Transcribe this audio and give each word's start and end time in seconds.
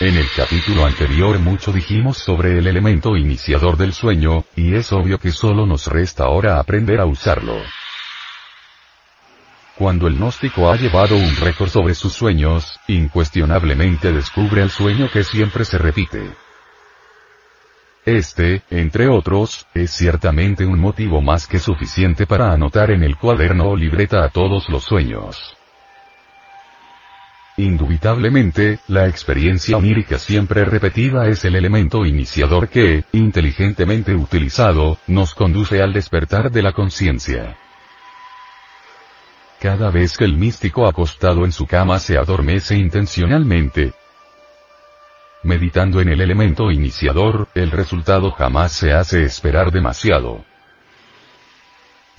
En 0.00 0.16
el 0.16 0.30
capítulo 0.34 0.86
anterior 0.86 1.38
mucho 1.38 1.72
dijimos 1.72 2.16
sobre 2.16 2.56
el 2.56 2.66
elemento 2.66 3.18
iniciador 3.18 3.76
del 3.76 3.92
sueño, 3.92 4.44
y 4.56 4.74
es 4.74 4.90
obvio 4.94 5.18
que 5.18 5.30
solo 5.30 5.66
nos 5.66 5.88
resta 5.88 6.24
ahora 6.24 6.58
aprender 6.58 7.00
a 7.00 7.04
usarlo. 7.04 7.60
Cuando 9.76 10.06
el 10.06 10.16
gnóstico 10.16 10.70
ha 10.70 10.76
llevado 10.76 11.16
un 11.16 11.36
récord 11.36 11.68
sobre 11.68 11.94
sus 11.94 12.14
sueños, 12.14 12.80
incuestionablemente 12.88 14.10
descubre 14.10 14.62
el 14.62 14.70
sueño 14.70 15.10
que 15.12 15.22
siempre 15.22 15.66
se 15.66 15.76
repite. 15.76 16.34
Este, 18.06 18.62
entre 18.70 19.06
otros, 19.06 19.66
es 19.74 19.90
ciertamente 19.90 20.64
un 20.64 20.80
motivo 20.80 21.20
más 21.20 21.46
que 21.46 21.58
suficiente 21.58 22.26
para 22.26 22.50
anotar 22.54 22.90
en 22.90 23.02
el 23.02 23.18
cuaderno 23.18 23.68
o 23.68 23.76
libreta 23.76 24.24
a 24.24 24.30
todos 24.30 24.70
los 24.70 24.82
sueños. 24.82 25.59
Indubitablemente, 27.60 28.78
la 28.88 29.06
experiencia 29.06 29.76
onírica 29.76 30.18
siempre 30.18 30.64
repetida 30.64 31.26
es 31.26 31.44
el 31.44 31.56
elemento 31.56 32.06
iniciador 32.06 32.70
que, 32.70 33.04
inteligentemente 33.12 34.14
utilizado, 34.14 34.96
nos 35.06 35.34
conduce 35.34 35.82
al 35.82 35.92
despertar 35.92 36.50
de 36.50 36.62
la 36.62 36.72
conciencia. 36.72 37.58
Cada 39.60 39.90
vez 39.90 40.16
que 40.16 40.24
el 40.24 40.38
místico 40.38 40.86
acostado 40.86 41.44
en 41.44 41.52
su 41.52 41.66
cama 41.66 41.98
se 41.98 42.16
adormece 42.16 42.78
intencionalmente, 42.78 43.92
meditando 45.42 46.00
en 46.00 46.08
el 46.08 46.22
elemento 46.22 46.70
iniciador, 46.70 47.48
el 47.54 47.72
resultado 47.72 48.30
jamás 48.30 48.72
se 48.72 48.94
hace 48.94 49.22
esperar 49.22 49.70
demasiado. 49.70 50.46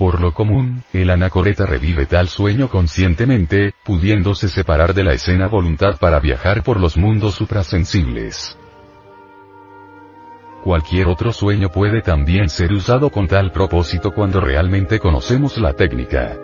Por 0.01 0.19
lo 0.19 0.33
común, 0.33 0.83
el 0.93 1.11
anacoreta 1.11 1.67
revive 1.67 2.07
tal 2.07 2.27
sueño 2.27 2.69
conscientemente, 2.69 3.75
pudiéndose 3.83 4.49
separar 4.49 4.95
de 4.95 5.03
la 5.03 5.13
escena 5.13 5.47
voluntad 5.47 5.99
para 5.99 6.19
viajar 6.19 6.63
por 6.63 6.79
los 6.79 6.97
mundos 6.97 7.35
suprasensibles. 7.35 8.57
Cualquier 10.63 11.05
otro 11.05 11.31
sueño 11.31 11.69
puede 11.69 12.01
también 12.01 12.49
ser 12.49 12.73
usado 12.73 13.11
con 13.11 13.27
tal 13.27 13.51
propósito 13.51 14.09
cuando 14.11 14.41
realmente 14.41 14.97
conocemos 14.97 15.59
la 15.59 15.73
técnica. 15.73 16.35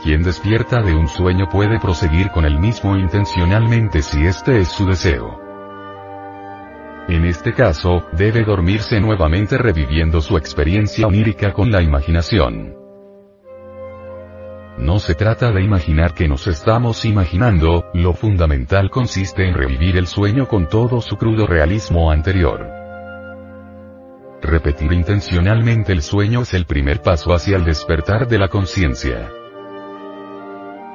Quien 0.00 0.22
despierta 0.22 0.80
de 0.80 0.94
un 0.94 1.08
sueño 1.08 1.48
puede 1.48 1.80
proseguir 1.80 2.30
con 2.30 2.44
el 2.44 2.56
mismo 2.60 2.96
intencionalmente 2.96 4.02
si 4.02 4.24
este 4.24 4.60
es 4.60 4.68
su 4.68 4.86
deseo. 4.86 5.47
En 7.08 7.24
este 7.24 7.54
caso, 7.54 8.04
debe 8.12 8.44
dormirse 8.44 9.00
nuevamente 9.00 9.56
reviviendo 9.56 10.20
su 10.20 10.36
experiencia 10.36 11.06
onírica 11.06 11.54
con 11.54 11.70
la 11.70 11.80
imaginación. 11.80 12.74
No 14.76 14.98
se 14.98 15.14
trata 15.14 15.50
de 15.50 15.62
imaginar 15.62 16.12
que 16.12 16.28
nos 16.28 16.46
estamos 16.46 17.06
imaginando, 17.06 17.86
lo 17.94 18.12
fundamental 18.12 18.90
consiste 18.90 19.48
en 19.48 19.54
revivir 19.54 19.96
el 19.96 20.06
sueño 20.06 20.46
con 20.46 20.68
todo 20.68 21.00
su 21.00 21.16
crudo 21.16 21.46
realismo 21.46 22.12
anterior. 22.12 22.68
Repetir 24.42 24.92
intencionalmente 24.92 25.92
el 25.92 26.02
sueño 26.02 26.42
es 26.42 26.52
el 26.52 26.66
primer 26.66 27.00
paso 27.00 27.32
hacia 27.32 27.56
el 27.56 27.64
despertar 27.64 28.28
de 28.28 28.38
la 28.38 28.48
conciencia. 28.48 29.30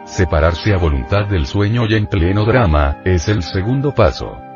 Separarse 0.05 0.75
a 0.75 0.77
voluntad 0.77 1.25
del 1.25 1.47
sueño 1.47 1.87
y 1.89 1.95
en 1.95 2.05
pleno 2.05 2.45
drama, 2.45 3.01
es 3.03 3.27
el 3.27 3.41
segundo 3.41 3.95
paso. 3.95 4.52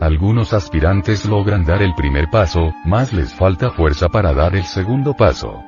Algunos 0.00 0.52
aspirantes 0.52 1.26
logran 1.26 1.64
dar 1.64 1.82
el 1.82 1.92
primer 1.94 2.30
paso, 2.30 2.72
más 2.84 3.12
les 3.12 3.34
falta 3.34 3.70
fuerza 3.70 4.08
para 4.08 4.32
dar 4.32 4.54
el 4.54 4.62
segundo 4.62 5.14
paso. 5.14 5.64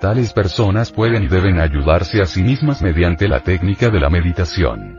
Tales 0.00 0.32
personas 0.32 0.92
pueden 0.92 1.24
y 1.24 1.28
deben 1.28 1.58
ayudarse 1.58 2.22
a 2.22 2.26
sí 2.26 2.42
mismas 2.42 2.82
mediante 2.82 3.26
la 3.26 3.40
técnica 3.40 3.90
de 3.90 3.98
la 3.98 4.10
meditación. 4.10 4.98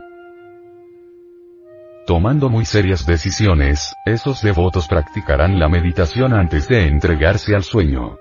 Tomando 2.06 2.50
muy 2.50 2.66
serias 2.66 3.06
decisiones, 3.06 3.94
esos 4.04 4.42
devotos 4.42 4.86
practicarán 4.86 5.58
la 5.58 5.68
meditación 5.68 6.34
antes 6.34 6.68
de 6.68 6.86
entregarse 6.86 7.54
al 7.54 7.62
sueño 7.62 8.18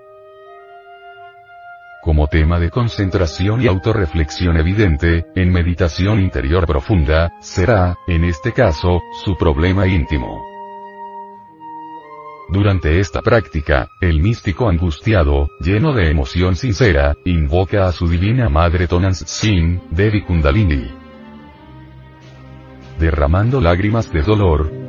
como 2.02 2.28
tema 2.28 2.60
de 2.60 2.70
concentración 2.70 3.62
y 3.62 3.68
autorreflexión 3.68 4.58
evidente, 4.58 5.26
en 5.36 5.52
meditación 5.52 6.20
interior 6.20 6.66
profunda, 6.66 7.34
será, 7.40 7.96
en 8.08 8.24
este 8.24 8.52
caso, 8.52 9.02
su 9.24 9.38
problema 9.38 9.88
íntimo. 9.88 10.52
Durante 12.50 13.00
esta 13.00 13.22
práctica, 13.22 13.88
el 14.02 14.20
místico 14.20 14.68
angustiado, 14.68 15.48
lleno 15.62 15.94
de 15.94 16.10
emoción 16.10 16.58
sincera, 16.58 17.16
invoca 17.24 17.88
a 17.88 17.94
su 17.94 18.10
divina 18.10 18.50
madre 18.50 18.88
Tonans 18.88 19.20
Sin, 19.20 19.82
Devi 19.90 20.24
Kundalini. 20.24 20.92
Derramando 23.00 23.62
lágrimas 23.62 24.12
de 24.12 24.22
dolor, 24.22 24.81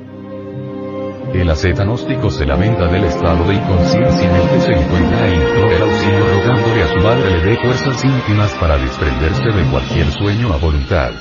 el 1.34 1.50
acetanóstico 1.50 2.30
se 2.30 2.46
lamenta 2.46 2.86
del 2.86 3.04
estado 3.04 3.44
de 3.44 3.54
inconsciencia 3.54 4.28
en 4.28 4.36
el 4.36 4.48
que 4.50 4.60
se 4.60 4.72
encuentra 4.72 5.28
e 5.28 5.34
implora 5.34 5.76
el 5.76 5.82
auxilio 5.82 6.26
rogándole 6.26 6.82
a 6.82 6.88
su 6.88 6.98
madre 6.98 7.30
le 7.30 7.40
dé 7.40 7.56
fuerzas 7.56 8.04
íntimas 8.04 8.52
para 8.54 8.78
desprenderse 8.78 9.50
de 9.50 9.70
cualquier 9.70 10.06
sueño 10.12 10.52
a 10.52 10.56
voluntad. 10.58 11.12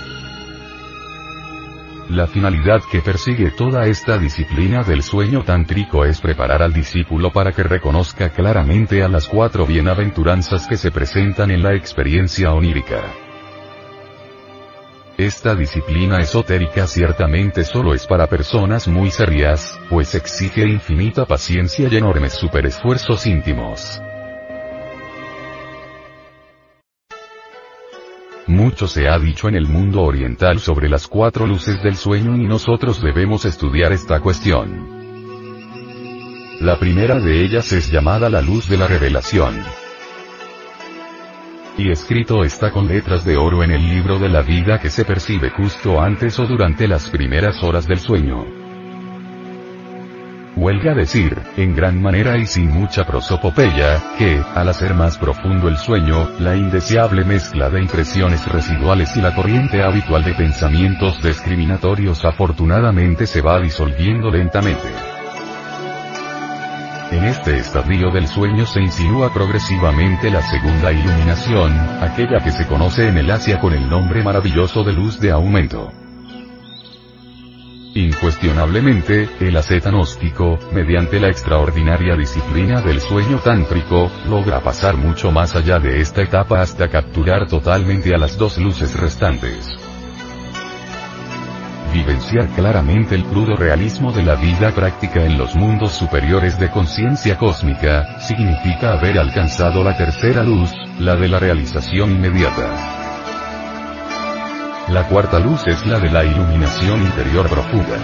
La 2.10 2.28
finalidad 2.28 2.82
que 2.92 3.00
persigue 3.00 3.52
toda 3.52 3.86
esta 3.86 4.18
disciplina 4.18 4.84
del 4.84 5.02
sueño 5.02 5.44
tántrico 5.44 6.04
es 6.04 6.20
preparar 6.20 6.62
al 6.62 6.74
discípulo 6.74 7.32
para 7.32 7.54
que 7.54 7.64
reconozca 7.64 8.32
claramente 8.32 9.02
a 9.02 9.08
las 9.08 9.30
cuatro 9.30 9.66
bienaventuranzas 9.66 10.68
que 10.68 10.76
se 10.76 10.92
presentan 10.92 11.52
en 11.52 11.64
la 11.64 11.74
experiencia 11.74 12.52
onírica. 12.52 13.02
Esta 15.22 15.54
disciplina 15.54 16.18
esotérica 16.18 16.88
ciertamente 16.88 17.64
solo 17.64 17.94
es 17.94 18.08
para 18.08 18.26
personas 18.26 18.88
muy 18.88 19.12
serias, 19.12 19.80
pues 19.88 20.16
exige 20.16 20.68
infinita 20.68 21.28
paciencia 21.28 21.88
y 21.92 21.96
enormes 21.96 22.34
superesfuerzos 22.34 23.28
íntimos. 23.28 24.02
Mucho 28.48 28.88
se 28.88 29.08
ha 29.08 29.20
dicho 29.20 29.48
en 29.48 29.54
el 29.54 29.68
mundo 29.68 30.02
oriental 30.02 30.60
sobre 30.60 30.90
las 30.90 31.06
cuatro 31.08 31.46
luces 31.46 31.84
del 31.84 31.98
sueño 31.98 32.36
y 32.36 32.48
nosotros 32.48 33.00
debemos 33.00 33.46
estudiar 33.46 33.92
esta 33.92 34.22
cuestión. 34.22 34.90
La 36.62 36.80
primera 36.80 37.20
de 37.20 37.46
ellas 37.46 37.72
es 37.74 37.92
llamada 37.92 38.28
la 38.28 38.42
luz 38.42 38.68
de 38.68 38.78
la 38.78 38.88
revelación 38.88 39.64
y 41.78 41.90
escrito 41.90 42.44
está 42.44 42.72
con 42.72 42.88
letras 42.88 43.24
de 43.24 43.38
oro 43.38 43.64
en 43.64 43.72
el 43.72 43.88
libro 43.88 44.20
de 44.20 44.30
la 44.30 44.42
vida 44.42 44.80
que 44.80 44.90
se 44.90 45.06
percibe 45.06 45.50
justo 45.50 46.02
antes 46.02 46.38
o 46.40 46.46
durante 46.46 46.88
las 46.88 47.10
primeras 47.10 47.64
horas 47.64 47.88
del 47.88 48.00
sueño. 48.00 48.46
huelga 50.56 50.94
decir, 50.94 51.36
en 51.58 51.76
gran 51.76 52.02
manera 52.02 52.38
y 52.38 52.46
sin 52.46 52.70
mucha 52.70 53.06
prosopopeya, 53.06 54.00
que, 54.18 54.42
al 54.54 54.70
hacer 54.70 54.94
más 54.94 55.18
profundo 55.18 55.68
el 55.70 55.78
sueño, 55.78 56.30
la 56.40 56.56
indeseable 56.56 57.24
mezcla 57.24 57.70
de 57.70 57.82
impresiones 57.82 58.46
residuales 58.48 59.16
y 59.16 59.22
la 59.22 59.34
corriente 59.34 59.82
habitual 59.82 60.24
de 60.24 60.34
pensamientos 60.34 61.24
discriminatorios 61.24 62.24
afortunadamente 62.26 63.26
se 63.26 63.42
va 63.42 63.60
disolviendo 63.60 64.30
lentamente. 64.30 65.21
En 67.12 67.26
este 67.26 67.58
estadio 67.58 68.10
del 68.10 68.26
sueño 68.26 68.66
se 68.66 68.82
insinúa 68.82 69.34
progresivamente 69.34 70.32
la 70.32 70.42
segunda 70.42 70.94
iluminación, 70.94 71.78
aquella 72.02 72.40
que 72.42 72.52
se 72.52 72.66
conoce 72.66 73.10
en 73.10 73.18
el 73.18 73.30
Asia 73.30 73.60
con 73.60 73.74
el 73.74 73.90
nombre 73.90 74.24
maravilloso 74.24 74.86
de 74.86 74.94
luz 74.94 75.20
de 75.20 75.30
aumento. 75.32 75.92
Incuestionablemente, 77.96 79.28
el 79.42 79.58
asceta 79.58 79.90
gnóstico, 79.92 80.58
mediante 80.72 81.20
la 81.20 81.28
extraordinaria 81.28 82.16
disciplina 82.16 82.80
del 82.80 83.02
sueño 83.02 83.40
tántrico, 83.40 84.10
logra 84.30 84.62
pasar 84.62 84.96
mucho 84.96 85.32
más 85.32 85.54
allá 85.58 85.80
de 85.80 86.00
esta 86.00 86.22
etapa 86.22 86.62
hasta 86.62 86.88
capturar 86.88 87.46
totalmente 87.50 88.16
a 88.16 88.18
las 88.18 88.38
dos 88.38 88.58
luces 88.58 88.98
restantes. 88.98 89.91
Vivenciar 91.94 92.48
claramente 92.50 93.16
el 93.16 93.26
crudo 93.26 93.58
realismo 93.58 94.14
de 94.14 94.24
la 94.24 94.36
vida 94.36 94.72
práctica 94.72 95.26
en 95.26 95.38
los 95.38 95.56
mundos 95.56 95.92
superiores 95.92 96.58
de 96.58 96.70
conciencia 96.70 97.38
cósmica, 97.38 98.18
significa 98.22 98.94
haber 98.94 99.20
alcanzado 99.20 99.84
la 99.84 99.98
tercera 99.98 100.42
luz, 100.42 100.72
la 101.00 101.18
de 101.18 101.28
la 101.28 101.40
realización 101.40 102.12
inmediata. 102.12 103.02
La 104.88 105.08
cuarta 105.08 105.38
luz 105.40 105.68
es 105.68 105.86
la 105.86 106.00
de 106.00 106.10
la 106.10 106.24
iluminación 106.24 107.02
interior 107.02 107.50
profunda. 107.50 107.98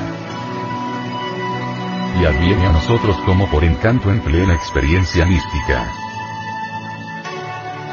Y 2.19 2.25
adviene 2.25 2.68
a 2.68 2.74
nosotros 2.74 3.16
como 3.25 3.50
por 3.50 3.63
encanto 3.63 4.12
en 4.12 4.19
plena 4.19 4.54
experiencia 4.54 5.25
mística. 5.25 5.86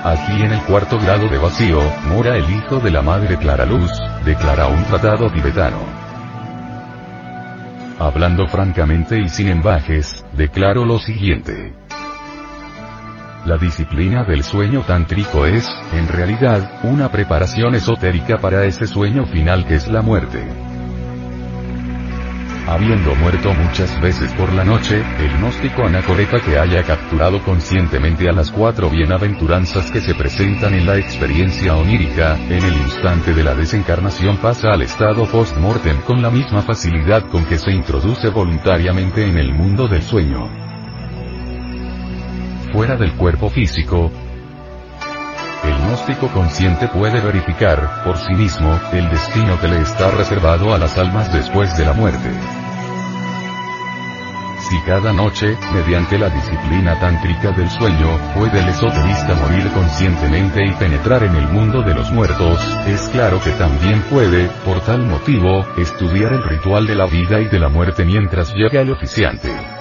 Aquí 0.03 0.43
en 0.43 0.53
el 0.53 0.61
cuarto 0.63 0.99
grado 0.99 1.29
de 1.29 1.39
vacío, 1.39 1.81
mora 2.09 2.37
el 2.37 2.51
hijo 2.51 2.79
de 2.79 2.91
la 2.91 3.03
madre 3.03 3.37
Clara 3.37 3.65
Luz, 3.65 3.93
declara 4.25 4.67
un 4.69 4.83
tratado 4.85 5.31
tibetano. 5.31 5.79
Hablando 7.99 8.47
francamente 8.49 9.21
y 9.21 9.29
sin 9.29 9.49
embajes, 9.49 10.25
declaro 10.33 10.85
lo 10.85 10.99
siguiente. 10.99 11.75
La 13.45 13.59
disciplina 13.59 14.25
del 14.25 14.43
sueño 14.43 14.81
tántrico 14.87 15.45
es, 15.45 15.69
en 15.93 16.09
realidad, 16.09 16.81
una 16.83 17.11
preparación 17.11 17.75
esotérica 17.75 18.39
para 18.39 18.65
ese 18.65 18.87
sueño 18.87 19.27
final 19.27 19.67
que 19.67 19.75
es 19.75 19.87
la 19.89 20.01
muerte. 20.01 20.64
Habiendo 22.67 23.15
muerto 23.17 23.53
muchas 23.53 24.01
veces 24.01 24.33
por 24.33 24.51
la 24.55 24.65
noche, 24.65 25.05
el 25.19 25.37
gnóstico 25.37 25.85
anacoreta 25.85 26.41
que 26.41 26.59
haya 26.59 26.83
capturado 26.83 27.43
conscientemente 27.43 28.27
a 28.27 28.33
las 28.33 28.51
cuatro 28.51 28.89
bienaventuranzas 28.89 29.91
que 29.91 30.01
se 30.01 30.15
presentan 30.15 30.73
en 30.73 30.87
la 30.87 30.97
experiencia 30.97 31.77
onírica, 31.77 32.39
en 32.39 32.65
el 32.65 32.73
instante 32.73 33.35
de 33.35 33.45
la 33.45 33.55
desencarnación 33.55 34.39
pasa 34.39 34.73
al 34.73 34.81
estado 34.81 35.27
post-mortem 35.27 36.01
con 36.07 36.23
la 36.23 36.31
misma 36.31 36.63
facilidad 36.63 37.29
con 37.29 37.45
que 37.45 37.59
se 37.59 37.71
introduce 37.71 38.31
voluntariamente 38.31 39.29
en 39.29 39.37
el 39.37 39.53
mundo 39.53 39.87
del 39.87 40.03
sueño. 40.03 40.49
Fuera 42.73 42.97
del 42.97 43.13
cuerpo 43.13 43.51
físico, 43.51 44.11
el 45.85 45.91
gnóstico 45.91 46.29
consciente 46.29 46.89
puede 46.89 47.21
verificar, 47.21 48.03
por 48.05 48.17
sí 48.17 48.33
mismo, 48.35 48.79
el 48.93 49.09
destino 49.11 49.61
que 49.61 49.69
le 49.69 49.81
está 49.81 50.11
reservado 50.11 50.75
a 50.75 50.79
las 50.79 50.97
almas 50.97 51.33
después 51.33 51.77
de 51.77 51.85
la 51.85 51.93
muerte. 51.93 52.31
Si 54.69 54.81
cada 54.87 55.13
noche, 55.13 55.57
mediante 55.73 56.19
la 56.19 56.31
disciplina 56.31 56.99
tántrica 56.99 57.53
del 57.53 57.69
sueño, 57.69 58.19
puede 58.35 58.61
el 58.61 58.69
esoterista 58.69 59.35
morir 59.35 59.71
conscientemente 59.73 60.65
y 60.65 60.73
penetrar 60.73 61.23
en 61.23 61.37
el 61.37 61.49
mundo 61.49 61.83
de 61.83 61.95
los 61.95 62.11
muertos, 62.11 62.59
es 62.87 63.09
claro 63.11 63.41
que 63.43 63.51
también 63.53 64.01
puede, 64.11 64.49
por 64.65 64.81
tal 64.81 65.03
motivo, 65.03 65.67
estudiar 65.77 66.33
el 66.33 66.43
ritual 66.45 66.87
de 66.87 66.95
la 66.95 67.07
vida 67.07 67.41
y 67.41 67.47
de 67.47 67.59
la 67.59 67.69
muerte 67.69 68.05
mientras 68.05 68.55
llega 68.55 68.81
el 68.81 68.91
oficiante. 68.91 69.74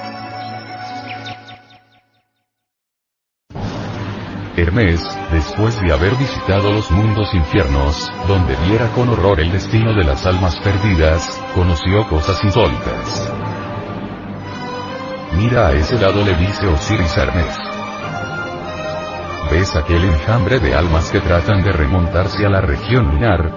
Hermes, 4.63 5.05
después 5.29 5.79
de 5.81 5.91
haber 5.91 6.15
visitado 6.15 6.71
los 6.71 6.89
mundos 6.89 7.33
infiernos, 7.33 8.09
donde 8.29 8.55
viera 8.65 8.87
con 8.93 9.09
horror 9.09 9.41
el 9.41 9.51
destino 9.51 9.93
de 9.93 10.05
las 10.05 10.25
almas 10.25 10.55
perdidas, 10.61 11.43
conoció 11.53 12.07
cosas 12.07 12.41
insólitas. 12.45 13.29
Mira 15.35 15.67
a 15.67 15.73
ese 15.73 15.99
lado 15.99 16.23
le 16.23 16.33
dice 16.35 16.65
Osiris 16.67 17.17
Hermes. 17.17 17.57
¿Ves 19.51 19.75
aquel 19.75 20.05
enjambre 20.05 20.59
de 20.59 20.73
almas 20.73 21.11
que 21.11 21.19
tratan 21.19 21.61
de 21.61 21.73
remontarse 21.73 22.45
a 22.45 22.49
la 22.49 22.61
región 22.61 23.07
lunar? 23.07 23.51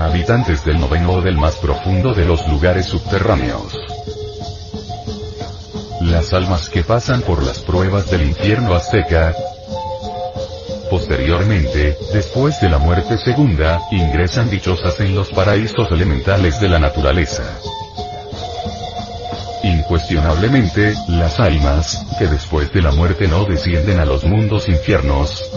Habitantes 0.01 0.65
del 0.65 0.81
noveno 0.81 1.13
o 1.13 1.21
del 1.21 1.37
más 1.37 1.57
profundo 1.57 2.15
de 2.15 2.25
los 2.25 2.49
lugares 2.49 2.87
subterráneos. 2.87 3.75
Las 6.01 6.33
almas 6.33 6.71
que 6.71 6.83
pasan 6.83 7.21
por 7.23 7.43
las 7.43 7.59
pruebas 7.59 8.11
del 8.11 8.23
infierno 8.23 8.75
azteca, 8.75 9.35
Posteriormente, 10.91 11.97
después 12.13 12.61
de 12.61 12.69
la 12.69 12.79
muerte 12.79 13.19
segunda, 13.19 13.81
ingresan 13.91 14.49
dichosas 14.49 15.01
en 15.01 15.15
los 15.15 15.31
paraísos 15.31 15.91
elementales 15.91 16.61
de 16.61 16.69
la 16.69 16.79
naturaleza. 16.79 17.43
Incuestionablemente, 19.65 20.95
las 21.09 21.41
almas, 21.41 22.07
que 22.19 22.27
después 22.27 22.73
de 22.73 22.83
la 22.83 22.93
muerte 22.93 23.27
no 23.27 23.45
descienden 23.45 23.99
a 23.99 24.05
los 24.05 24.25
mundos 24.25 24.69
infiernos, 24.69 25.51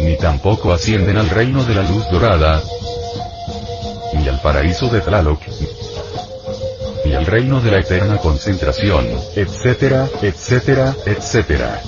ni 0.00 0.16
tampoco 0.16 0.72
ascienden 0.72 1.16
al 1.16 1.30
reino 1.30 1.64
de 1.64 1.74
la 1.74 1.82
luz 1.82 2.08
dorada, 2.10 2.60
ni 4.14 4.28
al 4.28 4.40
paraíso 4.40 4.88
de 4.88 5.00
Tlaloc, 5.00 5.40
el 7.16 7.26
reino 7.26 7.60
de 7.60 7.70
la 7.70 7.78
eterna 7.78 8.18
concentración, 8.18 9.06
etcétera, 9.34 10.08
etcétera, 10.22 10.94
etcétera. 11.06 11.80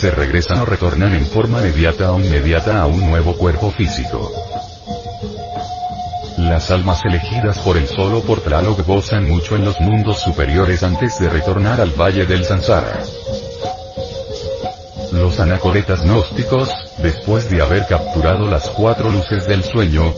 Se 0.00 0.12
regresan 0.12 0.60
o 0.60 0.64
retornan 0.64 1.12
en 1.12 1.26
forma 1.26 1.60
mediata 1.60 2.12
o 2.12 2.20
inmediata 2.20 2.82
a 2.82 2.86
un 2.86 3.00
nuevo 3.10 3.36
cuerpo 3.36 3.72
físico. 3.72 4.30
Las 6.36 6.70
almas 6.70 7.04
elegidas 7.04 7.58
por 7.58 7.76
el 7.76 7.88
solo 7.88 8.20
por 8.20 8.40
Tlaloc 8.40 8.86
gozan 8.86 9.28
mucho 9.28 9.56
en 9.56 9.64
los 9.64 9.80
mundos 9.80 10.20
superiores 10.20 10.84
antes 10.84 11.18
de 11.18 11.28
retornar 11.28 11.80
al 11.80 11.90
valle 12.00 12.26
del 12.26 12.44
Sansara. 12.44 13.02
Los 15.10 15.40
anacoretas 15.40 16.04
gnósticos, 16.04 16.68
después 16.98 17.50
de 17.50 17.60
haber 17.60 17.88
capturado 17.88 18.48
las 18.48 18.70
cuatro 18.70 19.10
luces 19.10 19.48
del 19.48 19.64
sueño, 19.64 20.14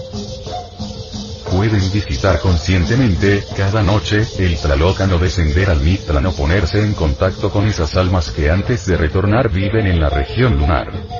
pueden 1.60 1.92
visitar 1.92 2.40
conscientemente, 2.40 3.44
cada 3.54 3.82
noche, 3.82 4.22
el 4.38 4.56
Tlalocan 4.56 5.12
o 5.12 5.18
descender 5.18 5.68
al 5.68 5.80
Mictlán 5.80 6.24
o 6.24 6.32
ponerse 6.32 6.82
en 6.82 6.94
contacto 6.94 7.50
con 7.50 7.66
esas 7.66 7.98
almas 7.98 8.30
que 8.30 8.50
antes 8.50 8.86
de 8.86 8.96
retornar 8.96 9.50
viven 9.50 9.86
en 9.86 10.00
la 10.00 10.08
región 10.08 10.56
lunar. 10.56 11.19